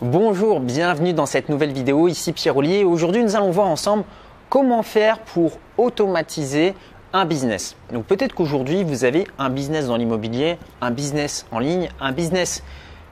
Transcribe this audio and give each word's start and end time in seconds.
Bonjour, 0.00 0.60
bienvenue 0.60 1.12
dans 1.12 1.26
cette 1.26 1.48
nouvelle 1.48 1.72
vidéo. 1.72 2.06
Ici 2.06 2.32
Pierre 2.32 2.56
Ollier. 2.56 2.84
Aujourd'hui, 2.84 3.20
nous 3.24 3.34
allons 3.34 3.50
voir 3.50 3.66
ensemble 3.66 4.04
comment 4.48 4.84
faire 4.84 5.18
pour 5.18 5.58
automatiser 5.76 6.76
un 7.12 7.24
business. 7.24 7.74
Donc 7.92 8.04
peut-être 8.04 8.32
qu'aujourd'hui, 8.32 8.84
vous 8.84 9.02
avez 9.02 9.26
un 9.40 9.50
business 9.50 9.88
dans 9.88 9.96
l'immobilier, 9.96 10.56
un 10.80 10.92
business 10.92 11.46
en 11.50 11.58
ligne, 11.58 11.88
un 12.00 12.12
business 12.12 12.62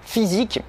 physique. 0.03 0.61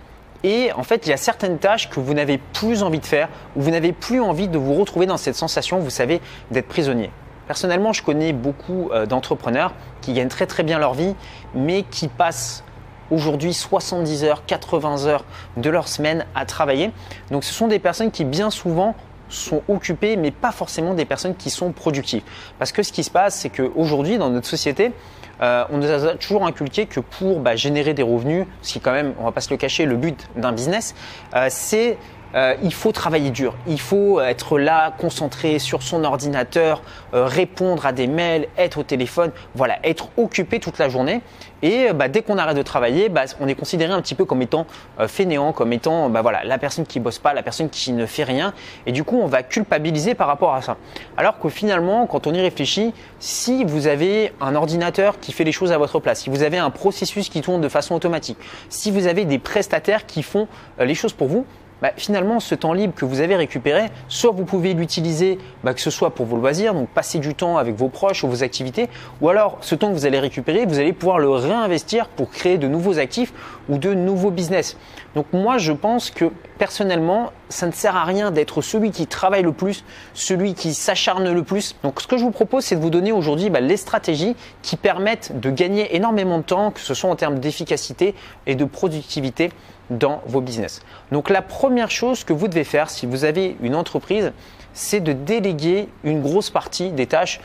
Et 0.44 0.72
en 0.74 0.82
fait, 0.82 1.06
il 1.06 1.12
y 1.12 1.14
a 1.14 1.18
certaines 1.18 1.60
tâches 1.60 1.88
que 1.88 2.00
vous 2.00 2.16
n'avez 2.16 2.40
plus 2.40 2.82
envie 2.82 3.00
de 3.00 3.06
faire 3.06 3.30
ou 3.56 3.62
vous 3.62 3.70
n'avez 3.70 3.92
plus 3.92 4.20
envie 4.20 4.48
de 4.48 4.58
vous 4.58 4.74
retrouver 4.74 5.06
dans 5.06 5.18
cette 5.18 5.36
sensation, 5.36 5.78
vous 5.78 5.92
savez, 5.92 6.20
d'être 6.50 6.68
prisonnier. 6.68 7.12
Personnellement, 7.46 7.94
je 7.94 8.02
connais 8.02 8.34
beaucoup 8.34 8.90
euh, 8.92 9.06
d'entrepreneurs 9.06 9.76
qui 10.02 10.14
gagnent 10.14 10.30
très 10.30 10.48
très 10.48 10.64
bien 10.64 10.80
leur 10.80 10.96
vie, 10.96 11.14
mais 11.54 11.84
qui 11.84 12.08
passent 12.08 12.64
aujourd'hui 13.12 13.54
70 13.54 14.24
heures, 14.24 14.46
80 14.46 15.06
heures 15.06 15.26
de 15.58 15.70
leur 15.70 15.88
semaine 15.88 16.26
à 16.36 16.46
travailler. 16.46 16.92
Donc 17.32 17.44
ce 17.44 17.54
sont 17.54 17.68
des 17.68 17.80
personnes 17.80 18.12
qui 18.12 18.26
bien 18.26 18.50
souvent 18.50 18.96
sont 19.30 19.62
occupées, 19.68 20.16
mais 20.16 20.32
pas 20.32 20.52
forcément 20.52 20.94
des 20.94 21.06
personnes 21.06 21.36
qui 21.36 21.50
sont 21.50 21.72
productives. 21.72 22.24
Parce 22.60 22.72
que 22.72 22.84
ce 22.84 22.92
qui 22.92 23.04
se 23.04 23.12
passe, 23.12 23.36
c'est 23.36 23.50
qu'aujourd'hui, 23.50 24.18
dans 24.18 24.30
notre 24.30 24.48
société, 24.48 24.94
euh, 25.42 25.66
on 25.70 25.78
nous 25.78 25.92
a 25.92 26.16
toujours 26.16 26.46
inculqué 26.46 26.86
que 26.86 27.00
pour 27.00 27.40
bah, 27.40 27.56
générer 27.56 27.94
des 27.94 28.04
revenus, 28.04 28.46
ce 28.62 28.74
qui 28.74 28.80
quand 28.80 28.94
même, 28.94 29.14
on 29.20 29.26
va 29.26 29.32
pas 29.32 29.42
se 29.42 29.50
le 29.50 29.58
cacher, 29.58 29.86
le 29.86 29.96
but 29.96 30.28
d'un 30.36 30.52
business, 30.52 30.96
euh, 31.36 31.48
c'est 31.50 31.98
euh, 32.36 32.56
il 32.62 32.74
faut 32.74 32.92
travailler 32.92 33.30
dur, 33.30 33.56
il 33.68 33.80
faut 33.80 34.20
être 34.20 34.60
là, 34.60 34.94
concentré 34.98 35.60
sur 35.60 35.82
son 35.82 36.04
ordinateur, 36.04 36.82
euh, 37.14 37.26
répondre 37.26 37.86
à 37.86 37.94
des 37.94 38.08
mails, 38.08 38.48
être 38.58 38.80
au 38.80 38.84
téléphone, 38.84 39.32
voilà, 39.56 39.80
être 39.84 40.10
occupé 40.18 40.60
toute 40.60 40.78
la 40.78 40.90
journée. 40.90 41.22
Et 41.62 41.90
euh, 41.90 41.94
bah, 41.94 42.10
dès 42.10 42.22
qu'on 42.22 42.38
arrête 42.38 42.58
de 42.58 42.62
travailler, 42.62 43.10
bah, 43.10 43.24
on 43.40 43.48
est 43.48 43.56
considéré 43.56 43.94
un 43.94 44.02
petit 44.02 44.14
peu 44.14 44.26
comme 44.26 44.42
étant 44.42 44.68
fainéant, 45.08 45.54
comme 45.54 45.74
étant 45.74 46.10
bah, 46.10 46.22
voilà, 46.22 46.44
la 46.44 46.58
personne 46.58 46.86
qui 46.86 47.00
bosse 47.00 47.20
pas, 47.20 47.34
la 47.34 47.44
personne 47.44 47.70
qui 47.70 47.94
ne 47.94 48.06
fait 48.06 48.24
rien. 48.24 48.54
Et 48.86 48.92
du 48.92 49.04
coup, 49.04 49.18
on 49.18 49.28
va 49.28 49.44
culpabiliser 49.44 50.14
par 50.14 50.28
rapport 50.28 50.54
à 50.54 50.62
ça. 50.62 50.78
Alors 51.16 51.40
que 51.40 51.50
finalement, 51.50 52.06
quand 52.08 52.28
on 52.28 52.34
y 52.34 52.42
réfléchit, 52.42 52.94
si 53.20 53.64
vous 53.64 53.88
avez 53.88 54.34
un 54.42 54.56
ordinateur 54.56 55.20
qui 55.20 55.32
fait 55.32 55.44
les 55.44 55.52
choses 55.52 55.72
à 55.72 55.78
votre 55.78 56.00
place, 56.00 56.22
si 56.22 56.30
vous 56.30 56.44
avez 56.44 56.58
un 56.58 56.70
processus 56.70 57.30
qui 57.30 57.42
tourne 57.42 57.62
de 57.62 57.70
façon 57.70 57.96
automatique, 57.96 58.38
si 58.70 58.92
vous 58.92 59.08
avez 59.08 59.26
des 59.26 59.40
prestataires 59.40 60.06
qui 60.06 60.24
font 60.24 60.48
les 60.80 60.96
choses 60.96 61.14
pour 61.14 61.28
vous, 61.28 61.46
bah, 61.82 61.92
finalement, 61.96 62.40
ce 62.40 62.56
temps 62.56 62.74
libre 62.74 62.94
que 62.96 63.06
vous 63.06 63.20
avez 63.20 63.36
récupéré, 63.36 63.86
soit 64.08 64.32
vous 64.32 64.46
pouvez 64.46 64.74
l'utiliser, 64.74 65.38
bah, 65.64 65.74
que 65.74 65.82
ce 65.82 65.90
soit 65.90 66.12
pour 66.12 66.26
vos 66.26 66.38
loisirs, 66.38 66.74
donc 66.74 66.90
passer 66.90 67.20
du 67.20 67.36
temps 67.36 67.58
avec 67.58 67.76
vos 67.76 67.90
proches 67.90 68.24
ou 68.24 68.28
vos 68.28 68.44
activités, 68.44 68.88
ou 69.22 69.30
alors 69.30 69.58
ce 69.62 69.76
temps 69.76 69.90
que 69.90 69.94
vous 69.94 70.06
allez 70.06 70.20
récupérer, 70.20 70.66
vous 70.66 70.80
allez 70.80 70.94
pouvoir 70.94 71.20
le 71.20 71.30
réinvestir 71.30 72.08
pour 72.08 72.32
créer 72.32 72.58
de 72.58 72.68
nouveaux 72.68 73.00
actifs 73.00 73.34
ou 73.70 73.78
de 73.78 73.94
nouveaux 73.94 74.32
business. 74.32 74.78
Donc 75.16 75.26
moi, 75.34 75.58
je 75.58 75.72
pense 75.72 76.10
que 76.10 76.32
personnellement, 76.58 77.32
ça 77.50 77.68
ne 77.68 77.72
sert 77.72 77.96
à 77.96 78.04
rien 78.04 78.32
d'être 78.32 78.62
celui 78.62 78.92
qui 78.92 79.08
travaille 79.08 79.44
le 79.44 79.52
plus, 79.52 79.84
celui 80.14 80.54
qui 80.54 80.74
s'acharne 80.74 81.32
le 81.32 81.44
plus. 81.44 81.76
Donc 81.84 82.02
ce 82.02 82.08
que 82.08 82.18
je 82.18 82.24
vous 82.24 82.32
propose, 82.32 82.66
c'est 82.66 82.76
de 82.76 82.82
vous 82.82 82.90
donner 82.90 83.12
aujourd'hui 83.12 83.50
bah, 83.50 83.60
les 83.60 83.78
stratégies 83.78 84.36
qui 84.62 84.76
permettent 84.76 85.40
de 85.40 85.50
gagner 85.50 85.96
énormément 85.96 86.38
de 86.38 86.44
temps, 86.44 86.72
que 86.72 86.80
ce 86.80 86.94
soit 86.94 87.10
en 87.10 87.16
termes 87.16 87.40
d'efficacité 87.40 88.16
et 88.46 88.56
de 88.56 88.66
productivité 88.66 89.52
dans 89.90 90.22
vos 90.26 90.42
business. 90.42 90.82
Donc 91.12 91.30
la 91.30 91.42
première 91.42 91.92
chose 91.92 92.24
que 92.24 92.34
vous 92.34 92.48
devez 92.48 92.64
faire 92.64 92.90
si 92.90 93.06
vous 93.06 93.24
avez 93.24 93.56
une 93.62 93.76
entreprise, 93.76 94.34
c'est 94.74 95.00
de 95.00 95.14
déléguer 95.14 95.90
une 96.04 96.22
grosse 96.22 96.50
partie 96.50 96.92
des 96.92 97.08
tâches 97.08 97.40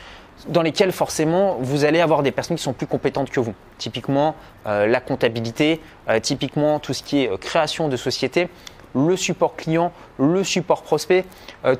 dans 0.47 0.61
lesquelles 0.61 0.91
forcément 0.91 1.57
vous 1.59 1.85
allez 1.85 2.01
avoir 2.01 2.23
des 2.23 2.31
personnes 2.31 2.57
qui 2.57 2.63
sont 2.63 2.73
plus 2.73 2.87
compétentes 2.87 3.29
que 3.29 3.39
vous. 3.39 3.53
Typiquement 3.77 4.35
euh, 4.67 4.85
la 4.87 4.99
comptabilité, 4.99 5.81
euh, 6.09 6.19
typiquement 6.19 6.79
tout 6.79 6.93
ce 6.93 7.03
qui 7.03 7.23
est 7.23 7.31
euh, 7.31 7.37
création 7.37 7.87
de 7.87 7.97
société, 7.97 8.49
le 8.95 9.17
support 9.17 9.55
client, 9.55 9.91
le 10.19 10.43
support 10.43 10.83
prospect, 10.83 11.25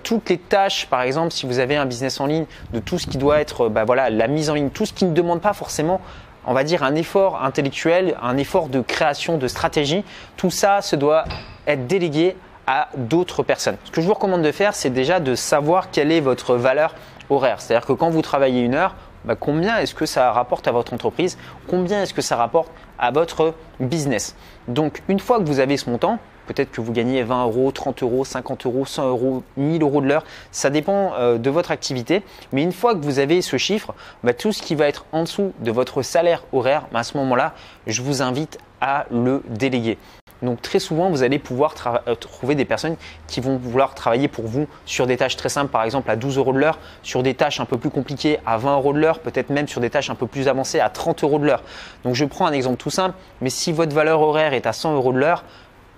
toutes 0.02 0.32
les 0.32 0.40
tâches, 0.40 0.88
par 0.88 1.04
exemple, 1.04 1.32
si 1.32 1.46
vous 1.46 1.60
avez 1.60 1.76
un 1.76 1.86
business 1.86 2.20
en 2.20 2.26
ligne, 2.26 2.46
de 2.74 2.80
tout 2.80 2.98
ce 2.98 3.06
qui 3.06 3.20
doit 3.20 3.40
être, 3.40 3.70
bah, 3.70 3.84
voilà, 3.86 4.10
la 4.10 4.28
mise 4.28 4.50
en 4.50 4.56
ligne, 4.56 4.72
tout 4.72 4.88
ce 4.88 4.94
qui 4.94 5.06
ne 5.06 5.14
demande 5.14 5.40
pas 5.40 5.54
forcément 5.54 6.02
on 6.46 6.54
va 6.54 6.64
dire, 6.64 6.84
un 6.84 6.96
effort 6.96 7.42
intellectuel, 7.44 8.18
un 8.22 8.38
effort 8.38 8.68
de 8.68 8.82
création 8.82 9.38
de 9.38 9.48
stratégie. 9.48 10.04
Tout 10.38 10.50
ça 10.50 10.82
se 10.82 10.96
doit 10.96 11.26
être 11.68 11.88
délégué 11.88 12.36
à 12.68 12.90
d'autres 12.96 13.44
personnes. 13.44 13.78
Ce 13.84 13.92
que 13.92 14.02
je 14.02 14.08
vous 14.08 14.14
recommande 14.14 14.42
de 14.42 14.52
faire, 14.52 14.74
c'est 14.74 14.90
déjà 14.90 15.20
de 15.20 15.36
savoir 15.36 15.92
quelle 15.92 16.12
est 16.12 16.22
votre 16.22 16.56
valeur 16.56 16.96
horaire. 17.30 17.62
C'est-à-dire 17.62 17.86
que 17.86 17.94
quand 17.94 18.10
vous 18.10 18.22
travaillez 18.22 18.62
une 18.62 18.76
heure, 18.76 18.96
bah, 19.26 19.36
combien 19.36 19.78
est-ce 19.78 19.96
que 19.96 20.06
ça 20.06 20.32
rapporte 20.32 20.68
à 20.68 20.72
votre 20.72 20.94
entreprise? 20.94 21.38
Combien 21.68 22.02
est-ce 22.02 22.14
que 22.14 22.22
ça 22.22 22.36
rapporte 22.36 22.72
à 23.00 23.12
votre 23.12 23.54
business? 23.80 24.36
Donc, 24.68 25.02
une 25.08 25.20
fois 25.20 25.40
que 25.40 25.46
vous 25.46 25.60
avez 25.60 25.78
ce 25.78 25.90
montant, 25.90 26.20
Peut-être 26.48 26.72
que 26.72 26.82
vous 26.82 26.92
gagnez 26.92 27.24
20 27.24 27.46
euros, 27.46 27.72
30 27.72 28.04
euros, 28.04 28.26
50 28.26 28.66
euros, 28.66 28.86
100 28.86 29.08
euros, 29.08 29.44
1000 29.58 29.82
euros 29.82 30.02
de 30.02 30.08
l'heure. 30.08 30.26
Ça 30.52 30.70
dépend 30.70 31.14
euh, 31.14 31.38
de 31.38 31.50
votre 31.50 31.72
activité. 31.72 32.24
Mais 32.52 32.64
une 32.64 32.74
fois 32.74 32.96
que 32.96 33.04
vous 33.04 33.20
avez 33.20 33.42
ce 33.42 33.58
chiffre, 33.58 33.94
bah, 34.24 34.34
tout 34.34 34.52
ce 34.52 34.62
qui 34.62 34.76
va 34.76 34.88
être 34.88 35.06
en 35.12 35.24
dessous 35.24 35.54
de 35.60 35.72
votre 35.72 36.02
salaire 36.02 36.44
horaire, 36.52 36.88
bah, 36.92 37.00
à 37.00 37.04
ce 37.04 37.18
moment-là, 37.18 37.54
je 37.88 38.02
vous 38.02 38.22
invite 38.22 38.58
à 38.82 39.06
le 39.10 39.42
déléguer. 39.48 39.98
Donc 40.44 40.62
très 40.62 40.80
souvent, 40.80 41.10
vous 41.10 41.24
allez 41.24 41.40
pouvoir 41.40 41.74
euh, 42.08 42.16
trouver 42.16 42.56
des 42.56 42.66
personnes 42.66 42.96
qui 43.28 43.42
vont 43.42 43.58
vouloir 43.58 43.96
travailler 43.96 44.28
pour 44.28 44.46
vous 44.46 44.68
sur 44.86 45.08
des 45.08 45.18
tâches 45.18 45.38
très 45.38 45.50
simples, 45.50 45.72
par 45.72 45.84
exemple 45.84 46.12
à 46.12 46.16
12 46.16 46.38
euros 46.38 46.54
de 46.54 46.60
l'heure, 46.60 46.78
sur 47.02 47.24
des 47.24 47.34
tâches 47.34 47.60
un 47.60 47.66
peu 47.66 47.78
plus 47.78 47.90
compliquées 47.90 48.40
à 48.46 48.58
20 48.58 48.76
euros 48.76 48.94
de 48.94 49.00
l'heure, 49.00 49.20
peut-être 49.20 49.50
même 49.50 49.68
sur 49.68 49.82
des 49.82 49.90
tâches 49.90 50.10
un 50.10 50.16
peu 50.16 50.28
plus 50.28 50.48
avancées 50.48 50.80
à 50.80 50.90
30 50.90 51.24
euros 51.24 51.40
de 51.40 51.46
l'heure. 51.46 51.64
Donc 52.04 52.16
je 52.16 52.26
prends 52.26 52.46
un 52.46 52.52
exemple 52.52 52.78
tout 52.78 52.90
simple, 52.90 53.16
mais 53.42 53.50
si 53.50 53.72
votre 53.72 53.96
valeur 53.96 54.22
horaire 54.22 54.54
est 54.54 54.68
à 54.68 54.74
100 54.74 54.96
euros 54.96 55.14
de 55.14 55.20
l'heure, 55.20 55.44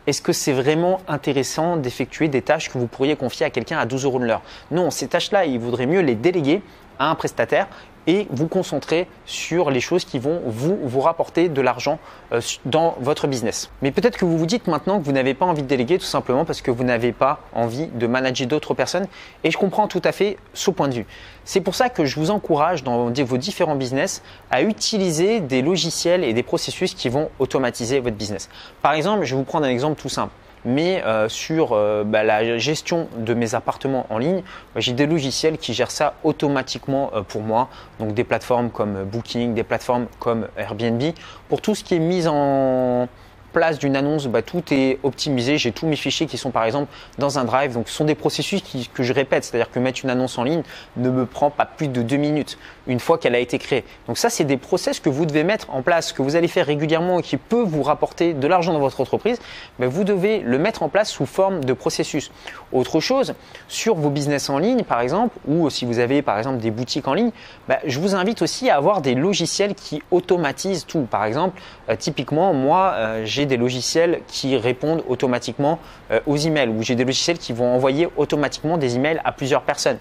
est-ce 0.07 0.21
que 0.21 0.33
c'est 0.33 0.53
vraiment 0.53 0.99
intéressant 1.07 1.77
d'effectuer 1.77 2.27
des 2.27 2.43
tâches 2.43 2.69
que 2.69 2.77
vous 2.77 2.85
pourriez 2.85 3.15
confier 3.15 3.47
à 3.47 3.49
quelqu'un 3.49 3.79
à 3.79 3.87
12 3.87 4.05
euros 4.05 4.19
de 4.19 4.25
l'heure? 4.25 4.43
Non, 4.69 4.91
ces 4.91 5.07
tâches-là, 5.07 5.45
il 5.45 5.59
vaudrait 5.59 5.87
mieux 5.87 6.01
les 6.01 6.13
déléguer 6.13 6.61
à 6.99 7.09
un 7.09 7.15
prestataire 7.15 7.67
et 8.07 8.27
vous 8.29 8.47
concentrer 8.47 9.07
sur 9.25 9.71
les 9.71 9.79
choses 9.79 10.05
qui 10.05 10.19
vont 10.19 10.41
vous, 10.45 10.77
vous 10.83 11.01
rapporter 11.01 11.49
de 11.49 11.61
l'argent 11.61 11.99
euh, 12.31 12.41
dans 12.65 12.95
votre 12.99 13.27
business. 13.27 13.69
Mais 13.81 13.91
peut-être 13.91 14.17
que 14.17 14.25
vous 14.25 14.37
vous 14.37 14.45
dites 14.45 14.67
maintenant 14.67 14.99
que 14.99 15.05
vous 15.05 15.11
n'avez 15.11 15.33
pas 15.33 15.45
envie 15.45 15.63
de 15.63 15.67
déléguer 15.67 15.97
tout 15.97 16.05
simplement 16.05 16.45
parce 16.45 16.61
que 16.61 16.71
vous 16.71 16.83
n'avez 16.83 17.11
pas 17.11 17.39
envie 17.53 17.87
de 17.87 18.07
manager 18.07 18.47
d'autres 18.47 18.73
personnes 18.73 19.07
et 19.43 19.51
je 19.51 19.57
comprends 19.57 19.87
tout 19.87 20.01
à 20.03 20.11
fait 20.11 20.37
ce 20.53 20.71
point 20.71 20.87
de 20.87 20.95
vue. 20.95 21.05
C'est 21.43 21.61
pour 21.61 21.75
ça 21.75 21.89
que 21.89 22.05
je 22.05 22.19
vous 22.19 22.31
encourage 22.31 22.83
dans 22.83 23.11
vos 23.11 23.37
différents 23.37 23.75
business 23.75 24.21
à 24.51 24.61
utiliser 24.61 25.39
des 25.39 25.61
logiciels 25.61 26.23
et 26.23 26.33
des 26.33 26.43
processus 26.43 26.93
qui 26.93 27.09
vont 27.09 27.29
automatiser 27.39 27.99
votre 27.99 28.15
business. 28.15 28.49
Par 28.81 28.93
exemple, 28.93 29.25
je 29.25 29.35
vais 29.35 29.39
vous 29.39 29.45
prendre 29.45 29.65
un 29.65 29.69
exemple 29.69 30.01
tout 30.01 30.09
simple 30.09 30.31
mais 30.65 31.03
euh, 31.03 31.29
sur 31.29 31.73
euh, 31.73 32.03
bah, 32.03 32.23
la 32.23 32.57
gestion 32.57 33.07
de 33.17 33.33
mes 33.33 33.55
appartements 33.55 34.07
en 34.09 34.17
ligne, 34.17 34.41
bah, 34.73 34.81
j'ai 34.81 34.93
des 34.93 35.05
logiciels 35.05 35.57
qui 35.57 35.73
gèrent 35.73 35.91
ça 35.91 36.15
automatiquement 36.23 37.11
euh, 37.13 37.21
pour 37.21 37.41
moi. 37.41 37.69
Donc 37.99 38.13
des 38.13 38.23
plateformes 38.23 38.69
comme 38.69 39.03
Booking, 39.03 39.53
des 39.53 39.63
plateformes 39.63 40.07
comme 40.19 40.47
Airbnb. 40.57 41.03
Pour 41.47 41.61
tout 41.61 41.75
ce 41.75 41.83
qui 41.83 41.95
est 41.95 41.99
mis 41.99 42.27
en 42.27 43.07
place 43.55 43.79
d'une 43.79 43.95
annonce, 43.95 44.27
bah, 44.27 44.41
tout 44.41 44.61
est 44.71 44.99
optimisé. 45.03 45.57
J'ai 45.57 45.71
tous 45.71 45.87
mes 45.87 45.95
fichiers 45.95 46.27
qui 46.27 46.37
sont 46.37 46.51
par 46.51 46.65
exemple 46.65 46.91
dans 47.17 47.39
un 47.39 47.45
drive. 47.45 47.73
Donc 47.73 47.87
ce 47.87 47.95
sont 47.95 48.03
des 48.03 48.13
processus 48.13 48.61
que 48.93 49.01
je 49.01 49.13
répète, 49.13 49.45
c'est-à-dire 49.45 49.71
que 49.71 49.79
mettre 49.79 50.01
une 50.03 50.09
annonce 50.09 50.37
en 50.37 50.43
ligne 50.43 50.61
ne 50.97 51.09
me 51.09 51.25
prend 51.25 51.49
pas 51.49 51.65
plus 51.65 51.87
de 51.87 52.01
deux 52.01 52.17
minutes 52.17 52.57
une 52.87 52.99
fois 52.99 53.17
qu'elle 53.17 53.33
a 53.33 53.39
été 53.39 53.57
créée. 53.57 53.85
Donc 54.07 54.17
ça, 54.17 54.29
c'est 54.29 54.43
des 54.43 54.57
process 54.57 54.99
que 54.99 55.09
vous 55.09 55.25
devez 55.25 55.45
mettre 55.45 55.69
en 55.73 55.81
place, 55.81 56.11
que 56.11 56.21
vous 56.21 56.35
allez 56.35 56.49
faire 56.49 56.65
régulièrement 56.65 57.19
et 57.19 57.23
qui 57.23 57.37
peut 57.37 57.63
vous 57.63 57.81
rapporter 57.81 58.33
de 58.33 58.47
l'argent 58.47 58.73
dans 58.73 58.79
votre 58.79 58.99
entreprise. 58.99 59.39
Mais 59.79 59.87
vous 59.87 60.03
devez 60.03 60.39
le 60.39 60.57
mettre 60.57 60.83
en 60.83 60.89
place 60.89 61.09
sous 61.09 61.25
forme 61.25 61.63
de 61.63 61.73
processus. 61.73 62.31
Autre 62.73 62.99
chose, 62.99 63.35
sur 63.69 63.95
vos 63.95 64.09
business 64.09 64.49
en 64.49 64.57
ligne 64.57 64.83
par 64.83 64.99
exemple, 64.99 65.37
ou 65.47 65.69
si 65.69 65.85
vous 65.85 65.99
avez 65.99 66.21
par 66.21 66.37
exemple 66.37 66.57
des 66.57 66.71
boutiques 66.71 67.07
en 67.07 67.13
ligne, 67.13 67.31
bah, 67.69 67.79
je 67.85 67.99
vous 68.01 68.15
invite 68.15 68.41
aussi 68.41 68.69
à 68.69 68.75
avoir 68.75 69.01
des 69.01 69.15
logiciels 69.15 69.75
qui 69.75 70.03
automatisent 70.11 70.85
tout. 70.85 71.07
Par 71.09 71.23
exemple, 71.23 71.61
euh, 71.89 71.95
typiquement, 71.95 72.53
moi, 72.53 72.91
euh, 72.95 73.21
j'ai 73.23 73.44
des 73.45 73.57
logiciels 73.57 74.21
qui 74.27 74.57
répondent 74.57 75.03
automatiquement 75.07 75.79
euh, 76.11 76.19
aux 76.25 76.37
emails 76.37 76.69
ou 76.69 76.81
j'ai 76.81 76.95
des 76.95 77.05
logiciels 77.05 77.37
qui 77.37 77.53
vont 77.53 77.73
envoyer 77.73 78.07
automatiquement 78.17 78.77
des 78.77 78.95
emails 78.95 79.21
à 79.23 79.31
plusieurs 79.31 79.61
personnes. 79.61 79.97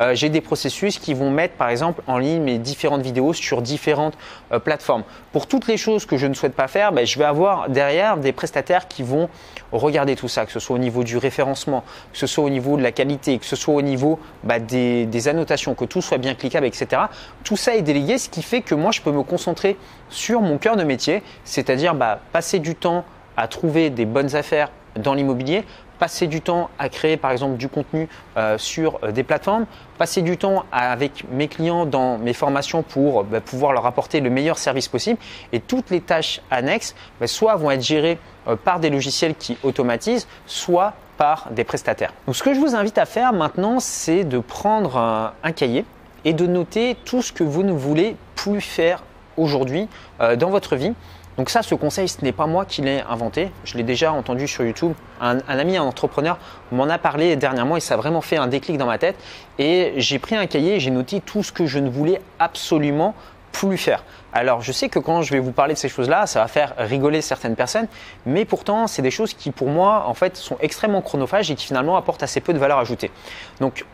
Euh, 0.00 0.14
j'ai 0.14 0.28
des 0.28 0.40
processus 0.40 0.98
qui 0.98 1.14
vont 1.14 1.30
mettre 1.30 1.54
par 1.54 1.68
exemple 1.68 2.02
en 2.06 2.18
ligne 2.18 2.42
mes 2.42 2.58
différentes 2.58 3.02
vidéos 3.02 3.32
sur 3.32 3.62
différentes 3.62 4.14
euh, 4.52 4.58
plateformes. 4.58 5.04
Pour 5.32 5.46
toutes 5.46 5.66
les 5.66 5.76
choses 5.76 6.06
que 6.06 6.16
je 6.16 6.26
ne 6.26 6.34
souhaite 6.34 6.54
pas 6.54 6.68
faire, 6.68 6.92
ben, 6.92 7.06
je 7.06 7.18
vais 7.18 7.24
avoir 7.24 7.68
derrière 7.68 8.16
des 8.16 8.32
prestataires 8.32 8.88
qui 8.88 9.02
vont 9.02 9.28
regarder 9.72 10.16
tout 10.16 10.28
ça, 10.28 10.46
que 10.46 10.52
ce 10.52 10.60
soit 10.60 10.76
au 10.76 10.80
niveau 10.80 11.04
du 11.04 11.16
référencement, 11.16 11.84
que 12.12 12.18
ce 12.18 12.26
soit 12.26 12.44
au 12.44 12.50
niveau 12.50 12.76
de 12.76 12.82
la 12.82 12.92
qualité, 12.92 13.38
que 13.38 13.46
ce 13.46 13.56
soit 13.56 13.74
au 13.74 13.82
niveau 13.82 14.18
ben, 14.42 14.64
des, 14.64 15.28
annotations, 15.28 15.74
que 15.74 15.84
tout 15.84 16.02
soit 16.02 16.18
bien 16.18 16.34
cliquable, 16.34 16.66
etc. 16.66 17.02
Tout 17.44 17.56
ça 17.56 17.74
est 17.74 17.82
délégué, 17.82 18.18
ce 18.18 18.28
qui 18.28 18.42
fait 18.42 18.60
que 18.60 18.74
moi 18.74 18.90
je 18.90 19.00
peux 19.00 19.12
me 19.12 19.22
concentrer 19.22 19.76
sur 20.10 20.40
mon 20.40 20.58
cœur 20.58 20.76
de 20.76 20.84
métier, 20.84 21.22
c'est-à-dire 21.44 21.94
bah, 21.94 22.20
passer 22.32 22.58
du 22.58 22.74
temps 22.74 23.04
à 23.36 23.48
trouver 23.48 23.90
des 23.90 24.04
bonnes 24.04 24.36
affaires 24.36 24.70
dans 24.96 25.14
l'immobilier, 25.14 25.64
passer 26.04 26.26
du 26.26 26.42
temps 26.42 26.68
à 26.78 26.90
créer 26.90 27.16
par 27.16 27.30
exemple 27.30 27.56
du 27.56 27.66
contenu 27.66 28.10
euh, 28.36 28.58
sur 28.58 28.98
euh, 29.02 29.10
des 29.10 29.22
plateformes, 29.22 29.64
passer 29.96 30.20
du 30.20 30.36
temps 30.36 30.66
avec 30.70 31.24
mes 31.32 31.48
clients 31.48 31.86
dans 31.86 32.18
mes 32.18 32.34
formations 32.34 32.82
pour 32.82 33.24
bah, 33.24 33.40
pouvoir 33.40 33.72
leur 33.72 33.86
apporter 33.86 34.20
le 34.20 34.28
meilleur 34.28 34.58
service 34.58 34.86
possible. 34.86 35.18
Et 35.54 35.60
toutes 35.60 35.88
les 35.88 36.02
tâches 36.02 36.42
annexes, 36.50 36.94
bah, 37.18 37.26
soit 37.26 37.56
vont 37.56 37.70
être 37.70 37.82
gérées 37.82 38.18
euh, 38.48 38.54
par 38.54 38.80
des 38.80 38.90
logiciels 38.90 39.34
qui 39.34 39.56
automatisent, 39.62 40.28
soit 40.44 40.92
par 41.16 41.48
des 41.52 41.64
prestataires. 41.64 42.12
Donc 42.26 42.36
ce 42.36 42.42
que 42.42 42.52
je 42.52 42.60
vous 42.60 42.74
invite 42.74 42.98
à 42.98 43.06
faire 43.06 43.32
maintenant, 43.32 43.80
c'est 43.80 44.24
de 44.24 44.40
prendre 44.40 44.98
un, 44.98 45.52
cahier 45.52 45.86
et 46.26 46.34
de 46.34 46.46
noter 46.46 46.98
tout 47.06 47.22
ce 47.22 47.32
que 47.32 47.44
vous 47.44 47.62
ne 47.62 47.72
voulez 47.72 48.14
plus 48.34 48.60
faire 48.60 49.04
aujourd'hui 49.38 49.88
dans 50.36 50.50
votre 50.50 50.76
vie. 50.76 50.92
Donc 51.36 51.50
ça, 51.50 51.62
ce 51.62 51.74
conseil, 51.74 52.08
ce 52.08 52.22
n'est 52.22 52.32
pas 52.32 52.46
moi 52.46 52.64
qui 52.64 52.82
l'ai 52.82 53.00
inventé. 53.00 53.50
Je 53.64 53.76
l'ai 53.76 53.82
déjà 53.82 54.12
entendu 54.12 54.46
sur 54.46 54.64
YouTube. 54.64 54.92
Un, 55.20 55.40
ami, 55.48 55.76
un 55.76 55.82
entrepreneur 55.82 56.38
m'en 56.70 56.88
a 56.88 56.98
parlé 56.98 57.34
dernièrement 57.36 57.76
et 57.76 57.80
ça 57.80 57.94
a 57.94 57.96
vraiment 57.96 58.20
fait 58.20 58.36
un 58.36 58.46
déclic 58.46 58.78
dans 58.78 58.86
ma 58.86 58.98
tête. 58.98 59.16
Et 59.58 59.94
j'ai 59.96 60.18
pris 60.18 60.36
un 60.36 60.46
cahier 60.46 60.76
et 60.76 60.80
j'ai 60.80 60.90
noté 60.90 61.20
tout 61.20 61.42
ce 61.42 61.50
que 61.50 61.66
je 61.66 61.78
ne 61.78 61.90
voulais 61.90 62.20
absolument 62.38 63.14
plus 63.50 63.78
faire. 63.78 64.04
Alors 64.32 64.62
je 64.62 64.72
sais 64.72 64.88
que 64.88 64.98
quand 64.98 65.22
je 65.22 65.32
vais 65.32 65.38
vous 65.38 65.52
parler 65.52 65.74
de 65.74 65.78
ces 65.78 65.88
choses-là, 65.88 66.26
ça 66.26 66.40
va 66.40 66.48
faire 66.48 66.74
rigoler 66.76 67.22
certaines 67.22 67.54
personnes, 67.54 67.86
mais 68.26 68.44
pourtant 68.44 68.88
c'est 68.88 69.00
des 69.00 69.12
choses 69.12 69.32
qui 69.32 69.52
pour 69.52 69.68
moi 69.68 70.06
en 70.08 70.14
fait 70.14 70.36
sont 70.36 70.56
extrêmement 70.60 71.00
chronophages 71.02 71.52
et 71.52 71.54
qui 71.54 71.64
finalement 71.64 71.96
apportent 71.96 72.24
assez 72.24 72.40
peu 72.40 72.52
de 72.52 72.58
valeur 72.58 72.78
ajoutée. 72.78 73.12
Donc 73.60 73.84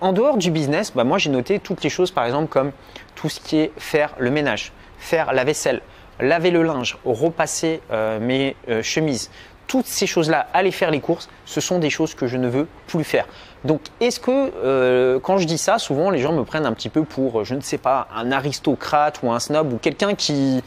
en 0.00 0.12
dehors 0.14 0.38
du 0.38 0.50
business, 0.50 0.92
bah, 0.94 1.04
moi 1.04 1.18
j'ai 1.18 1.28
noté 1.28 1.58
toutes 1.58 1.82
les 1.82 1.90
choses 1.90 2.10
par 2.10 2.24
exemple 2.24 2.48
comme 2.48 2.72
tout 3.14 3.28
ce 3.28 3.40
qui 3.40 3.58
est 3.58 3.72
faire 3.76 4.14
le 4.18 4.30
ménage, 4.30 4.72
faire 4.98 5.34
la 5.34 5.44
vaisselle, 5.44 5.82
laver 6.20 6.50
le 6.50 6.62
linge, 6.62 6.98
repasser 7.04 7.80
euh, 7.90 8.18
mes 8.20 8.56
euh, 8.68 8.82
chemises, 8.82 9.30
toutes 9.66 9.86
ces 9.86 10.06
choses-là, 10.06 10.48
aller 10.52 10.72
faire 10.72 10.90
les 10.90 11.00
courses, 11.00 11.28
ce 11.44 11.60
sont 11.60 11.78
des 11.78 11.90
choses 11.90 12.14
que 12.14 12.26
je 12.26 12.36
ne 12.36 12.48
veux 12.48 12.66
plus 12.86 13.04
faire. 13.04 13.26
Donc, 13.64 13.80
est-ce 14.00 14.18
que 14.18 14.30
euh, 14.30 15.20
quand 15.20 15.38
je 15.38 15.46
dis 15.46 15.58
ça, 15.58 15.78
souvent 15.78 16.10
les 16.10 16.18
gens 16.18 16.32
me 16.32 16.44
prennent 16.44 16.66
un 16.66 16.72
petit 16.72 16.88
peu 16.88 17.04
pour, 17.04 17.44
je 17.44 17.54
ne 17.54 17.60
sais 17.60 17.78
pas, 17.78 18.08
un 18.14 18.32
aristocrate 18.32 19.20
ou 19.22 19.30
un 19.30 19.38
snob 19.38 19.72
ou 19.72 19.78
quelqu'un 19.78 20.14
qui, 20.14 20.62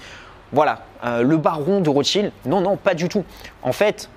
voilà, 0.51 0.79
le 1.03 1.35
baron 1.35 1.81
de 1.81 1.89
Rothschild? 1.89 2.31
Non, 2.45 2.61
non, 2.61 2.77
pas 2.77 2.93
du 2.93 3.09
tout. 3.09 3.25
En 3.61 3.73
fait, 3.73 4.09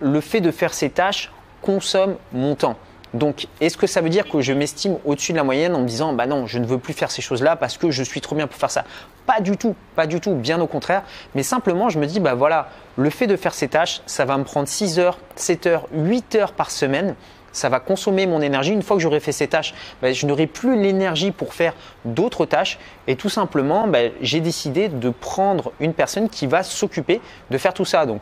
le 0.00 0.20
fait 0.20 0.40
de 0.40 0.50
faire 0.50 0.74
ces 0.74 0.90
tâches 0.90 1.30
consomme 1.62 2.16
mon 2.32 2.56
temps. 2.56 2.76
Donc, 3.14 3.46
est-ce 3.60 3.76
que 3.76 3.86
ça 3.86 4.00
veut 4.00 4.10
dire 4.10 4.28
que 4.28 4.40
je 4.40 4.52
m'estime 4.52 4.96
au-dessus 5.04 5.32
de 5.32 5.38
la 5.38 5.44
moyenne 5.44 5.74
en 5.74 5.80
me 5.80 5.86
disant, 5.86 6.12
bah 6.12 6.26
non, 6.26 6.46
je 6.46 6.58
ne 6.58 6.66
veux 6.66 6.78
plus 6.78 6.92
faire 6.92 7.10
ces 7.10 7.22
choses-là 7.22 7.56
parce 7.56 7.78
que 7.78 7.90
je 7.90 8.02
suis 8.02 8.20
trop 8.20 8.36
bien 8.36 8.46
pour 8.46 8.58
faire 8.58 8.70
ça? 8.70 8.84
Pas 9.26 9.40
du 9.40 9.56
tout, 9.56 9.74
pas 9.94 10.06
du 10.06 10.20
tout, 10.20 10.34
bien 10.34 10.60
au 10.60 10.66
contraire. 10.66 11.02
Mais 11.34 11.42
simplement, 11.42 11.88
je 11.88 11.98
me 11.98 12.06
dis, 12.06 12.20
bah 12.20 12.34
voilà, 12.34 12.68
le 12.96 13.10
fait 13.10 13.26
de 13.26 13.36
faire 13.36 13.54
ces 13.54 13.68
tâches, 13.68 14.02
ça 14.06 14.24
va 14.24 14.36
me 14.36 14.44
prendre 14.44 14.68
6 14.68 14.98
heures, 14.98 15.18
7 15.36 15.66
heures, 15.66 15.86
8 15.92 16.34
heures 16.34 16.52
par 16.52 16.70
semaine. 16.70 17.14
Ça 17.50 17.70
va 17.70 17.80
consommer 17.80 18.26
mon 18.26 18.42
énergie. 18.42 18.72
Une 18.72 18.82
fois 18.82 18.96
que 18.96 19.02
j'aurai 19.02 19.20
fait 19.20 19.32
ces 19.32 19.48
tâches, 19.48 19.74
bah, 20.02 20.12
je 20.12 20.26
n'aurai 20.26 20.46
plus 20.46 20.80
l'énergie 20.80 21.30
pour 21.30 21.54
faire 21.54 21.74
d'autres 22.04 22.44
tâches. 22.44 22.78
Et 23.06 23.16
tout 23.16 23.30
simplement, 23.30 23.88
bah, 23.88 24.00
j'ai 24.20 24.40
décidé 24.40 24.88
de 24.88 25.08
prendre 25.10 25.72
une 25.80 25.94
personne 25.94 26.28
qui 26.28 26.46
va 26.46 26.62
s'occuper 26.62 27.20
de 27.50 27.58
faire 27.58 27.72
tout 27.72 27.86
ça. 27.86 28.04
Donc, 28.04 28.20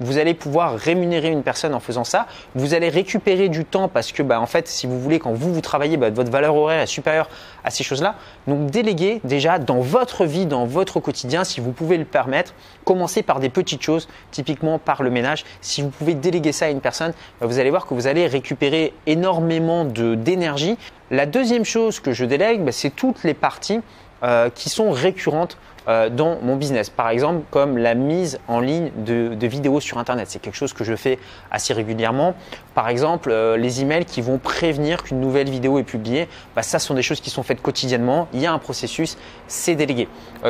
vous 0.00 0.18
allez 0.18 0.34
pouvoir 0.34 0.76
rémunérer 0.76 1.28
une 1.28 1.42
personne 1.42 1.74
en 1.74 1.80
faisant 1.80 2.04
ça. 2.04 2.26
Vous 2.54 2.74
allez 2.74 2.88
récupérer 2.88 3.48
du 3.48 3.64
temps 3.64 3.88
parce 3.88 4.12
que, 4.12 4.22
bah, 4.22 4.40
en 4.40 4.46
fait, 4.46 4.68
si 4.68 4.86
vous 4.86 5.00
voulez, 5.00 5.18
quand 5.18 5.32
vous 5.32 5.52
vous 5.52 5.60
travaillez, 5.60 5.96
bah, 5.96 6.10
votre 6.10 6.30
valeur 6.30 6.54
horaire 6.54 6.80
est 6.80 6.86
supérieure 6.86 7.28
à 7.64 7.70
ces 7.70 7.84
choses-là. 7.84 8.14
Donc, 8.46 8.70
déléguez 8.70 9.20
déjà 9.24 9.58
dans 9.58 9.80
votre 9.80 10.24
vie, 10.24 10.46
dans 10.46 10.66
votre 10.66 11.00
quotidien, 11.00 11.44
si 11.44 11.60
vous 11.60 11.72
pouvez 11.72 11.98
le 11.98 12.04
permettre. 12.04 12.54
Commencez 12.84 13.22
par 13.22 13.40
des 13.40 13.48
petites 13.48 13.82
choses, 13.82 14.08
typiquement 14.30 14.78
par 14.78 15.02
le 15.02 15.10
ménage. 15.10 15.44
Si 15.60 15.82
vous 15.82 15.90
pouvez 15.90 16.14
déléguer 16.14 16.52
ça 16.52 16.66
à 16.66 16.70
une 16.70 16.80
personne, 16.80 17.12
bah, 17.40 17.46
vous 17.46 17.58
allez 17.58 17.70
voir 17.70 17.86
que 17.86 17.94
vous 17.94 18.06
allez 18.06 18.26
récupérer 18.26 18.92
énormément 19.06 19.84
d'énergie. 19.84 20.76
La 21.10 21.24
deuxième 21.24 21.64
chose 21.64 22.00
que 22.00 22.12
je 22.12 22.24
délègue, 22.24 22.70
c'est 22.70 22.94
toutes 22.94 23.24
les 23.24 23.34
parties 23.34 23.80
euh, 24.24 24.50
qui 24.50 24.68
sont 24.68 24.90
récurrentes 24.90 25.58
euh, 25.86 26.10
dans 26.10 26.40
mon 26.42 26.56
business. 26.56 26.90
Par 26.90 27.08
exemple, 27.08 27.44
comme 27.52 27.78
la 27.78 27.94
mise 27.94 28.40
en 28.48 28.58
ligne 28.58 28.90
de, 28.96 29.46
vidéos 29.46 29.78
sur 29.78 29.98
Internet. 29.98 30.26
C'est 30.28 30.40
quelque 30.40 30.56
chose 30.56 30.72
que 30.72 30.82
je 30.82 30.96
fais 30.96 31.20
assez 31.52 31.72
régulièrement. 31.72 32.34
Par 32.74 32.88
exemple, 32.88 33.30
euh, 33.30 33.56
les 33.56 33.80
emails 33.80 34.04
qui 34.04 34.20
vont 34.20 34.38
prévenir 34.38 35.04
qu'une 35.04 35.20
nouvelle 35.20 35.48
vidéo 35.48 35.78
est 35.78 35.84
publiée. 35.84 36.28
Bah, 36.56 36.64
ça, 36.64 36.80
sont 36.80 36.94
des 36.94 37.02
choses 37.02 37.20
qui 37.20 37.30
sont 37.30 37.44
faites 37.44 37.62
quotidiennement. 37.62 38.26
Il 38.32 38.40
y 38.40 38.46
a 38.46 38.52
un 38.52 38.58
processus, 38.58 39.16
c'est 39.46 39.76
délégué. 39.76 40.08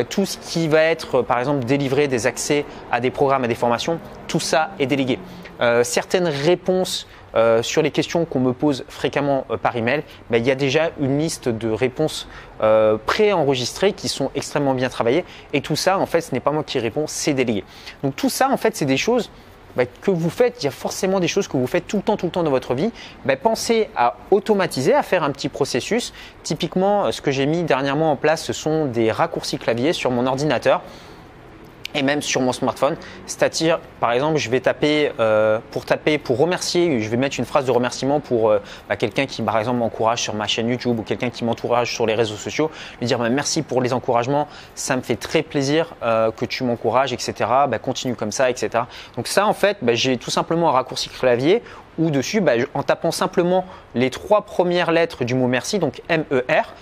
tout 0.09 0.25
ce 0.25 0.39
qui 0.39 0.67
va 0.67 0.81
être, 0.81 1.21
par 1.21 1.39
exemple, 1.39 1.67
délivré 1.67 2.09
des 2.09 2.27
accès 2.27 2.65
à 2.91 3.01
des 3.01 3.11
programmes, 3.11 3.45
à 3.45 3.49
des 3.49 3.55
formations, 3.55 4.01
tout 4.29 4.41
ça 4.41 4.71
est 4.79 4.87
délégué. 4.87 5.19
certaines 5.83 6.29
réponses 6.29 7.07
euh, 7.35 7.63
sur 7.63 7.83
les 7.83 7.91
questions 7.91 8.25
qu'on 8.25 8.41
me 8.41 8.53
pose 8.53 8.85
fréquemment 8.89 9.45
euh, 9.51 9.57
par 9.57 9.77
email, 9.77 10.03
ben, 10.31 10.39
il 10.39 10.47
y 10.47 10.51
a 10.51 10.55
déjà 10.55 10.91
une 11.01 11.19
liste 11.19 11.49
de 11.49 11.69
réponses 11.69 12.29
euh, 12.63 12.97
préenregistrées 13.05 13.93
qui 13.93 14.09
sont 14.09 14.31
extrêmement 14.35 14.75
bien 14.75 14.89
travaillées. 14.89 15.25
Et 15.53 15.61
tout 15.61 15.77
ça, 15.77 15.99
en 15.99 16.07
fait, 16.07 16.21
ce 16.23 16.33
n'est 16.33 16.41
pas 16.41 16.53
moi 16.53 16.65
qui 16.65 16.79
réponds, 16.79 17.07
c'est 17.07 17.35
délégué. 17.35 17.65
Donc 18.03 18.17
tout 18.17 18.31
ça, 18.31 18.51
en 18.51 18.57
fait, 18.57 18.77
c'est 18.77 18.87
des 18.87 18.97
choses 18.97 19.31
ben, 19.77 19.87
que 20.01 20.11
vous 20.11 20.31
faites. 20.31 20.63
Il 20.63 20.65
y 20.65 20.69
a 20.69 20.73
forcément 20.73 21.21
des 21.21 21.29
choses 21.29 21.49
que 21.49 21.57
vous 21.57 21.67
faites 21.67 21.87
tout 21.87 21.99
le 21.99 22.03
temps, 22.03 22.17
tout 22.17 22.27
le 22.27 22.33
temps 22.33 22.43
dans 22.43 22.51
votre 22.51 22.75
vie. 22.75 22.91
Ben, 23.25 23.37
pensez 23.37 23.91
à 23.95 24.17
automatiser, 24.31 24.95
à 24.95 25.03
faire 25.03 25.23
un 25.23 25.31
petit 25.31 25.49
processus. 25.49 26.15
Typiquement, 26.43 27.13
ce 27.13 27.21
que 27.21 27.31
j'ai 27.31 27.47
mis 27.47 27.63
dernièrement 27.63 28.13
en 28.13 28.17
place, 28.17 28.43
ce 28.43 28.53
sont 28.53 28.87
des 28.87 29.13
raccourcis 29.13 29.59
clavier 29.59 29.93
sur 29.93 30.11
mon 30.11 30.27
ordinateur 30.27 30.83
et 31.95 32.03
même 32.03 32.23
sur 32.23 32.41
mon 32.41 32.53
smartphone. 32.53 32.97
C'est-à-dire, 33.27 33.79
par 34.01 34.13
exemple, 34.13 34.37
je 34.37 34.51
vais 34.51 34.61
taper 34.61 35.13
euh, 35.21 35.59
pour 35.71 35.85
taper 35.85 36.19
pour 36.19 36.39
remercier, 36.39 37.01
je 37.01 37.09
vais 37.09 37.17
mettre 37.17 37.39
une 37.39 37.45
phrase 37.45 37.65
de 37.65 37.71
remerciement 37.71 38.21
pour 38.21 38.51
euh, 38.51 38.59
bah, 38.89 38.97
quelqu'un 38.97 39.27
qui, 39.27 39.43
par 39.43 39.59
exemple, 39.59 39.79
m'encourage 39.79 40.23
sur 40.23 40.35
ma 40.35 40.47
chaîne 40.47 40.69
YouTube 40.69 40.99
ou 40.99 41.03
quelqu'un 41.03 41.31
qui 41.31 41.45
m'encourage 41.45 41.95
sur 41.95 42.07
les 42.07 42.15
réseaux 42.15 42.37
sociaux. 42.37 42.71
Lui 43.01 43.07
dire 43.07 43.19
bah, 43.19 43.29
merci 43.29 43.63
pour 43.63 43.81
les 43.81 43.93
encouragements, 43.93 44.49
ça 44.75 44.97
me 44.97 45.03
fait 45.03 45.17
très 45.17 45.43
plaisir 45.43 45.95
euh, 46.03 46.31
que 46.31 46.45
tu 46.45 46.65
m'encourages, 46.65 47.13
etc. 47.13 47.33
Bah, 47.69 47.79
continue 47.79 48.15
comme 48.15 48.33
ça, 48.33 48.51
etc. 48.51 48.85
Donc 49.17 49.27
ça, 49.27 49.47
en 49.47 49.55
fait, 49.55 49.79
j'ai 49.93 50.17
tout 50.17 50.31
simplement 50.31 50.69
un 50.69 50.73
raccourci 50.73 51.09
clavier 51.09 51.63
où 51.99 52.11
dessus, 52.11 52.41
en 52.75 52.83
tapant 52.83 53.11
simplement 53.11 53.65
les 53.95 54.11
trois 54.11 54.43
premières 54.43 54.93
lettres 54.93 55.25
du 55.25 55.35
mot 55.35 55.49
merci, 55.49 55.79
donc 55.81 56.01
M-E-R, 56.09 56.75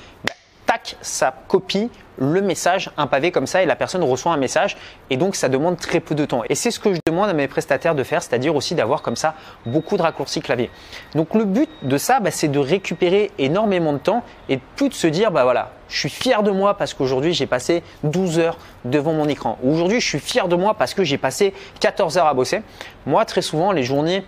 tac, 0.66 0.96
ça 1.00 1.34
copie 1.48 1.90
le 2.18 2.40
message, 2.40 2.90
un 2.96 3.06
pavé 3.06 3.30
comme 3.30 3.46
ça, 3.46 3.62
et 3.62 3.66
la 3.66 3.76
personne 3.76 4.02
reçoit 4.02 4.32
un 4.32 4.36
message, 4.36 4.76
et 5.10 5.16
donc 5.16 5.36
ça 5.36 5.48
demande 5.48 5.78
très 5.78 6.00
peu 6.00 6.14
de 6.14 6.24
temps. 6.24 6.42
Et 6.48 6.54
c'est 6.54 6.70
ce 6.70 6.80
que 6.80 6.92
je 6.94 7.00
demande 7.06 7.28
à 7.28 7.32
mes 7.32 7.48
prestataires 7.48 7.94
de 7.94 8.02
faire, 8.02 8.22
c'est-à-dire 8.22 8.54
aussi 8.54 8.74
d'avoir 8.74 9.02
comme 9.02 9.16
ça 9.16 9.34
beaucoup 9.64 9.96
de 9.96 10.02
raccourcis 10.02 10.40
clavier. 10.40 10.70
Donc 11.14 11.34
le 11.34 11.44
but 11.44 11.68
de 11.82 11.98
ça, 11.98 12.20
bah, 12.20 12.30
c'est 12.30 12.48
de 12.48 12.58
récupérer 12.58 13.30
énormément 13.38 13.92
de 13.92 13.98
temps 13.98 14.22
et 14.48 14.58
plus 14.76 14.88
de 14.88 14.94
se 14.94 15.06
dire, 15.06 15.30
bah 15.30 15.44
voilà, 15.44 15.72
je 15.88 15.98
suis 15.98 16.08
fier 16.08 16.42
de 16.42 16.50
moi 16.50 16.76
parce 16.76 16.94
qu'aujourd'hui 16.94 17.32
j'ai 17.32 17.46
passé 17.46 17.82
12 18.04 18.38
heures 18.38 18.58
devant 18.84 19.12
mon 19.12 19.28
écran. 19.28 19.58
Aujourd'hui, 19.64 20.00
je 20.00 20.06
suis 20.06 20.18
fier 20.18 20.48
de 20.48 20.56
moi 20.56 20.74
parce 20.74 20.94
que 20.94 21.04
j'ai 21.04 21.18
passé 21.18 21.54
14 21.80 22.18
heures 22.18 22.26
à 22.26 22.34
bosser. 22.34 22.62
Moi, 23.06 23.24
très 23.24 23.42
souvent, 23.42 23.72
les 23.72 23.82
journées 23.82 24.24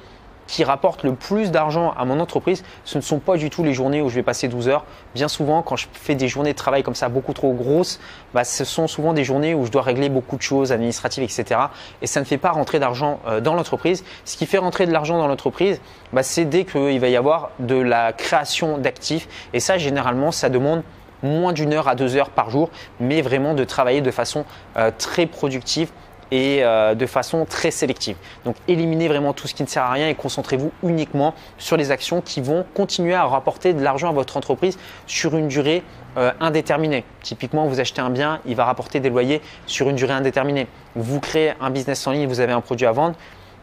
qui 0.48 0.64
rapportent 0.64 1.04
le 1.04 1.14
plus 1.14 1.52
d'argent 1.52 1.92
à 1.96 2.04
mon 2.04 2.18
entreprise, 2.18 2.64
ce 2.84 2.99
ne 2.99 3.02
sont 3.02 3.20
pas 3.20 3.37
du 3.37 3.50
tout 3.50 3.62
les 3.62 3.75
journées 3.75 4.02
où 4.02 4.08
je 4.08 4.16
vais 4.16 4.23
passer 4.25 4.49
12 4.49 4.68
heures. 4.68 4.84
Bien 5.14 5.28
souvent, 5.28 5.62
quand 5.62 5.76
je 5.76 5.87
fais 5.92 6.16
des 6.16 6.26
journées 6.26 6.52
de 6.52 6.58
travail 6.58 6.82
comme 6.82 6.96
ça 6.96 7.08
beaucoup 7.08 7.34
trop 7.34 7.52
grosses, 7.52 8.00
bah, 8.34 8.44
ce 8.44 8.64
sont 8.64 8.88
souvent 8.88 9.12
des 9.12 9.25
journées 9.25 9.54
où 9.54 9.66
je 9.66 9.70
dois 9.70 9.82
régler 9.82 10.08
beaucoup 10.08 10.37
de 10.37 10.42
choses 10.42 10.73
administratives, 10.73 11.23
etc. 11.23 11.61
Et 12.02 12.06
ça 12.06 12.18
ne 12.20 12.25
fait 12.25 12.38
pas 12.38 12.50
rentrer 12.50 12.80
d'argent 12.80 13.20
euh, 13.28 13.40
dans 13.40 13.54
l'entreprise. 13.54 14.04
Ce 14.25 14.37
qui 14.37 14.46
fait 14.46 14.58
rentrer 14.58 14.87
de 14.87 14.92
l'argent 14.92 15.18
dans 15.18 15.28
l'entreprise, 15.28 15.80
bah, 16.12 16.23
c'est 16.23 16.46
dès 16.46 16.64
qu'il 16.64 16.99
va 16.99 17.08
y 17.08 17.16
avoir 17.16 17.50
de 17.58 17.76
la 17.76 18.14
création 18.14 18.78
d'actifs. 18.78 19.28
Et 19.52 19.61
ça, 19.61 19.76
généralement, 19.76 20.32
ça 20.32 20.49
demande 20.49 20.82
moins 21.23 21.52
d'une 21.52 21.75
heure 21.75 21.88
à 21.88 21.94
deux 21.94 22.16
heures 22.16 22.30
par 22.30 22.49
jour, 22.49 22.70
mais 23.00 23.20
vraiment 23.20 23.52
de 23.52 23.64
travailler 23.64 24.00
de 24.00 24.11
façon 24.11 24.44
euh, 24.76 24.90
très 24.96 25.26
productive 25.26 25.90
et 26.30 26.62
euh, 26.62 26.94
de 26.94 27.06
façon 27.06 27.44
très 27.44 27.70
sélective. 27.70 28.16
Donc 28.44 28.56
éliminez 28.66 29.08
vraiment 29.08 29.32
tout 29.32 29.49
ce 29.49 29.54
qui 29.54 29.62
ne 29.62 29.68
sert 29.68 29.82
à 29.82 29.92
rien 29.92 30.08
et 30.08 30.14
concentrez-vous 30.14 30.73
uniquement 30.82 31.35
sur 31.58 31.76
les 31.76 31.90
actions 31.90 32.20
qui 32.20 32.40
vont 32.40 32.64
continuer 32.75 33.14
à 33.14 33.25
rapporter 33.25 33.75
de 33.75 33.82
l'argent 33.82 34.08
à 34.08 34.12
votre 34.12 34.37
entreprise 34.37 34.78
sur 35.06 35.37
une 35.37 35.49
durée 35.49 35.82
euh, 36.16 36.32
indéterminée. 36.40 37.04
Typiquement, 37.23 37.66
vous 37.66 37.80
achetez 37.80 38.00
un 38.00 38.11
bien, 38.11 38.40
il 38.47 38.56
va 38.56 38.64
rapporter 38.64 39.00
des 39.00 39.11
loyers 39.11 39.40
sur 39.66 39.88
une 39.88 39.97
durée 39.97 40.14
indéterminée. 40.14 40.66
Vous 40.97 41.20
créez 41.20 41.52
un 41.61 41.70
business 41.70 42.06
en 42.06 42.12
ligne, 42.12 42.26
vous 42.26 42.40
avez 42.40 42.52
un 42.52 42.61
produit 42.61 42.87
à 42.87 42.92
vendre, 42.92 43.14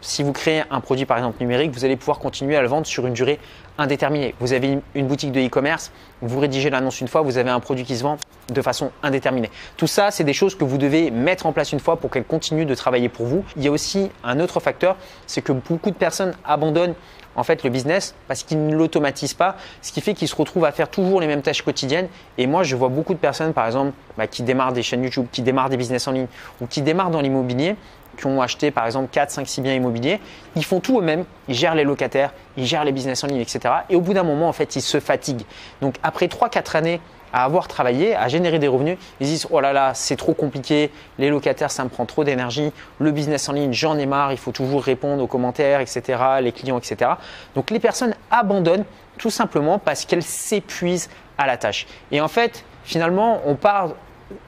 si 0.05 0.21
vous 0.21 0.33
créez 0.33 0.63
un 0.69 0.79
produit 0.79 1.05
par 1.05 1.17
exemple 1.17 1.37
numérique, 1.39 1.71
vous 1.71 1.83
allez 1.83 1.95
pouvoir 1.95 2.19
continuer 2.19 2.55
à 2.55 2.61
le 2.61 2.67
vendre 2.67 2.85
sur 2.85 3.07
une 3.07 3.13
durée 3.13 3.39
indéterminée. 3.77 4.35
Vous 4.39 4.53
avez 4.53 4.79
une 4.93 5.07
boutique 5.07 5.31
de 5.31 5.41
e-commerce, 5.41 5.91
vous 6.21 6.39
rédigez 6.39 6.69
l'annonce 6.69 7.01
une 7.01 7.07
fois, 7.07 7.21
vous 7.21 7.37
avez 7.37 7.49
un 7.49 7.59
produit 7.59 7.83
qui 7.83 7.97
se 7.97 8.03
vend 8.03 8.17
de 8.49 8.61
façon 8.61 8.91
indéterminée. 9.01 9.49
Tout 9.77 9.87
ça, 9.87 10.11
c'est 10.11 10.23
des 10.23 10.33
choses 10.33 10.55
que 10.55 10.63
vous 10.63 10.77
devez 10.77 11.09
mettre 11.09 11.47
en 11.47 11.51
place 11.51 11.71
une 11.71 11.79
fois 11.79 11.97
pour 11.97 12.11
qu'elles 12.11 12.23
continuent 12.23 12.67
de 12.67 12.75
travailler 12.75 13.09
pour 13.09 13.25
vous. 13.25 13.43
Il 13.57 13.63
y 13.63 13.67
a 13.67 13.71
aussi 13.71 14.11
un 14.23 14.39
autre 14.39 14.59
facteur, 14.59 14.95
c'est 15.25 15.41
que 15.41 15.51
beaucoup 15.51 15.89
de 15.89 15.95
personnes 15.95 16.33
abandonnent 16.45 16.93
en 17.35 17.43
fait 17.43 17.63
le 17.63 17.69
business 17.69 18.15
parce 18.27 18.43
qu'ils 18.43 18.65
ne 18.65 18.75
l'automatisent 18.75 19.33
pas, 19.33 19.57
ce 19.81 19.91
qui 19.91 20.01
fait 20.01 20.13
qu'ils 20.13 20.27
se 20.27 20.35
retrouvent 20.35 20.65
à 20.65 20.71
faire 20.71 20.89
toujours 20.89 21.19
les 21.19 21.27
mêmes 21.27 21.41
tâches 21.41 21.63
quotidiennes. 21.63 22.07
Et 22.37 22.47
moi, 22.47 22.63
je 22.63 22.75
vois 22.75 22.89
beaucoup 22.89 23.13
de 23.13 23.19
personnes, 23.19 23.53
par 23.53 23.65
exemple, 23.65 23.91
bah, 24.17 24.27
qui 24.27 24.43
démarrent 24.43 24.73
des 24.73 24.83
chaînes 24.83 25.03
YouTube, 25.03 25.25
qui 25.31 25.41
démarrent 25.41 25.69
des 25.69 25.77
business 25.77 26.07
en 26.07 26.11
ligne 26.11 26.27
ou 26.61 26.67
qui 26.67 26.81
démarrent 26.81 27.11
dans 27.11 27.21
l'immobilier 27.21 27.75
qui 28.15 28.27
ont 28.27 28.41
acheté 28.41 28.71
par 28.71 28.85
exemple 28.85 29.09
4, 29.11 29.31
5, 29.31 29.47
6 29.47 29.61
biens 29.61 29.73
immobiliers, 29.73 30.19
ils 30.55 30.65
font 30.65 30.79
tout 30.79 30.99
eux-mêmes, 30.99 31.25
ils 31.47 31.55
gèrent 31.55 31.75
les 31.75 31.83
locataires, 31.83 32.33
ils 32.57 32.65
gèrent 32.65 32.85
les 32.85 32.91
business 32.91 33.23
en 33.23 33.27
ligne, 33.27 33.41
etc. 33.41 33.73
Et 33.89 33.95
au 33.95 34.01
bout 34.01 34.13
d'un 34.13 34.23
moment, 34.23 34.47
en 34.47 34.53
fait, 34.53 34.75
ils 34.75 34.81
se 34.81 34.99
fatiguent. 34.99 35.45
Donc 35.81 35.95
après 36.03 36.27
3-4 36.27 36.77
années 36.77 37.01
à 37.33 37.43
avoir 37.43 37.67
travaillé, 37.67 38.15
à 38.15 38.29
générer 38.29 38.59
des 38.59 38.69
revenus, 38.69 38.97
ils 39.19 39.27
disent 39.27 39.47
oh 39.51 39.59
là 39.59 39.73
là, 39.73 39.93
c'est 39.93 40.15
trop 40.15 40.33
compliqué, 40.33 40.89
les 41.19 41.29
locataires, 41.29 41.69
ça 41.69 41.83
me 41.83 41.89
prend 41.89 42.05
trop 42.05 42.23
d'énergie, 42.23 42.71
le 42.99 43.11
business 43.11 43.49
en 43.49 43.53
ligne, 43.53 43.73
j'en 43.73 43.97
ai 43.97 44.05
marre, 44.05 44.31
il 44.31 44.37
faut 44.37 44.53
toujours 44.53 44.81
répondre 44.81 45.21
aux 45.21 45.27
commentaires, 45.27 45.81
etc., 45.81 46.17
les 46.41 46.53
clients, 46.53 46.77
etc. 46.77 47.11
Donc 47.53 47.71
les 47.71 47.79
personnes 47.79 48.15
abandonnent 48.31 48.85
tout 49.17 49.29
simplement 49.29 49.79
parce 49.79 50.05
qu'elles 50.05 50.23
s'épuisent 50.23 51.09
à 51.37 51.45
la 51.45 51.57
tâche. 51.57 51.87
Et 52.11 52.21
en 52.21 52.29
fait, 52.29 52.63
finalement, 52.85 53.41
on 53.45 53.55
part 53.55 53.89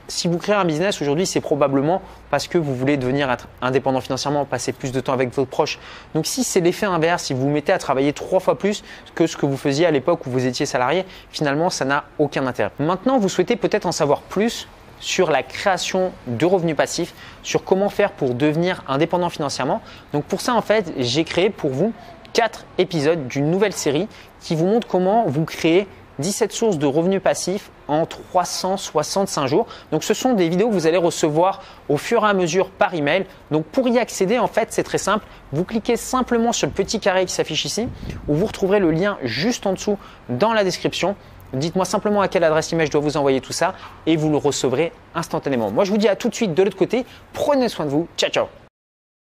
si 0.07 0.27
vous 0.27 0.38
créez 0.38 0.55
un 0.55 0.65
business 0.65 1.01
aujourd'hui, 1.01 1.25
c'est 1.25 1.41
probablement 1.41 2.01
parce 2.29 2.48
que 2.48 2.57
vous 2.57 2.75
voulez 2.75 2.98
devenir 2.98 3.36
indépendant 3.62 4.01
financièrement, 4.01 4.46
passer 4.46 4.72
plus 4.72 4.91
de 4.91 5.00
temps 5.00 5.13
avec 5.13 5.34
vos 5.34 5.46
proches. 5.46 5.79
Donc 6.15 6.25
si 6.25 6.43
c'est 6.43 6.62
l'effet 6.62 6.86
inverse, 6.86 7.24
si 7.24 7.34
vous 7.34 7.41
vous 7.41 7.50
mettez 7.50 7.72
à 7.72 7.77
travailler 7.77 8.13
trois 8.13 8.39
fois 8.39 8.57
plus 8.57 8.84
que 9.15 9.27
ce 9.27 9.38
que 9.38 9.46
vous 9.46 9.57
faisiez 9.57 9.86
à 9.86 9.91
l'époque 9.91 10.25
où 10.25 10.31
vous 10.31 10.46
étiez 10.46 10.65
salarié, 10.65 11.05
finalement, 11.31 11.69
ça 11.69 11.86
n'a 11.86 12.05
aucun 12.17 12.48
intérêt. 12.48 12.72
Maintenant, 12.79 13.19
vous 13.19 13.29
souhaitez 13.29 13.55
peut-être 13.55 13.86
en 13.86 13.91
savoir 13.91 14.22
plus 14.22 14.67
sur 15.00 15.29
la 15.29 15.43
création 15.43 16.12
de 16.25 16.46
revenus 16.46 16.75
passifs, 16.75 17.13
sur 17.43 17.63
comment 17.63 17.89
faire 17.89 18.12
pour 18.12 18.34
devenir 18.34 18.84
indépendant 18.88 19.29
financièrement. 19.29 19.81
Donc 20.12 20.25
pour 20.25 20.41
ça, 20.41 20.55
en 20.55 20.62
fait, 20.62 20.91
j'ai 20.98 21.24
créé 21.24 21.51
pour 21.51 21.69
vous 21.69 21.93
quatre 22.34 22.65
épisodes 22.79 23.27
d'une 23.27 23.51
nouvelle 23.51 23.74
série 23.74 24.07
qui 24.41 24.55
vous 24.55 24.65
montre 24.65 24.88
comment 24.88 25.25
vous 25.27 25.46
créer 25.46 25.88
17 26.19 26.51
sources 26.51 26.77
de 26.77 26.86
revenus 26.86 27.21
passifs 27.21 27.69
en 27.88 28.05
365 28.05 29.47
jours. 29.47 29.67
Donc 29.91 30.03
ce 30.03 30.13
sont 30.13 30.33
des 30.33 30.50
vidéos 30.50 30.69
que 30.69 30.74
vous 30.74 30.88
allez 30.88 30.97
recevoir 30.97 31.62
au 31.89 31.97
fur 31.97 32.24
et 32.24 32.29
à 32.29 32.33
mesure 32.33 32.69
par 32.69 32.93
email. 32.93 33.25
Donc 33.51 33.65
pour 33.65 33.88
y 33.88 34.00
accéder, 34.00 34.39
en 34.39 34.47
fait, 34.47 34.67
c'est 34.71 34.83
très 34.83 34.97
simple. 34.97 35.25
Vous 35.53 35.63
cliquez 35.63 35.95
simplement 35.95 36.51
sur 36.53 36.67
le 36.67 36.74
petit 36.74 37.00
carré 37.00 37.25
qui 37.25 37.33
s'affiche 37.33 37.65
ici, 37.65 37.88
où 38.27 38.36
vous 38.36 38.45
retrouverez 38.45 38.79
le 38.79 38.91
lien 38.91 39.17
juste 39.24 39.65
en 39.65 39.74
dessous 39.74 39.97
dans 40.29 40.53
la 40.53 40.63
description. 40.63 41.15
Dites-moi 41.53 41.86
simplement 41.86 42.21
à 42.21 42.27
quelle 42.27 42.43
adresse 42.43 42.74
email 42.74 42.88
je 42.88 42.91
dois 42.91 43.01
vous 43.01 43.15
envoyer 43.15 43.39
tout 43.39 43.53
ça 43.53 43.74
et 44.05 44.17
vous 44.17 44.29
le 44.29 44.38
recevrez 44.38 44.91
instantanément. 45.15 45.71
Moi, 45.71 45.86
je 45.86 45.91
vous 45.91 45.97
dis 45.97 46.09
à 46.09 46.15
tout 46.15 46.29
de 46.29 46.36
suite 46.36 46.53
de 46.53 46.63
l'autre 46.63 46.77
côté. 46.77 47.05
Prenez 47.33 47.69
soin 47.69 47.86
de 47.86 47.91
vous. 47.91 48.07
Ciao, 48.17 48.29
ciao 48.29 48.47